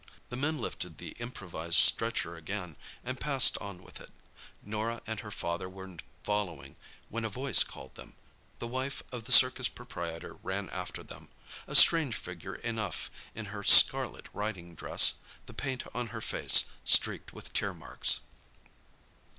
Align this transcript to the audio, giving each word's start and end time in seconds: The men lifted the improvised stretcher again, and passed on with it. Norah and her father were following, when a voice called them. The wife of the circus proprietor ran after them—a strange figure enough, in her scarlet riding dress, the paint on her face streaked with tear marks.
The 0.31 0.35
men 0.35 0.57
lifted 0.57 0.97
the 0.97 1.11
improvised 1.19 1.75
stretcher 1.75 2.35
again, 2.35 2.75
and 3.03 3.19
passed 3.21 3.55
on 3.59 3.83
with 3.83 4.01
it. 4.01 4.09
Norah 4.63 5.03
and 5.05 5.19
her 5.19 5.29
father 5.29 5.69
were 5.69 5.97
following, 6.23 6.75
when 7.09 7.23
a 7.23 7.29
voice 7.29 7.61
called 7.61 7.93
them. 7.93 8.15
The 8.57 8.65
wife 8.67 9.03
of 9.11 9.25
the 9.25 9.31
circus 9.31 9.67
proprietor 9.69 10.33
ran 10.41 10.71
after 10.71 11.03
them—a 11.03 11.75
strange 11.75 12.15
figure 12.15 12.55
enough, 12.55 13.11
in 13.35 13.45
her 13.53 13.63
scarlet 13.63 14.27
riding 14.33 14.73
dress, 14.73 15.13
the 15.45 15.53
paint 15.53 15.83
on 15.93 16.07
her 16.07 16.19
face 16.21 16.65
streaked 16.83 17.31
with 17.31 17.53
tear 17.53 17.75
marks. 17.75 18.21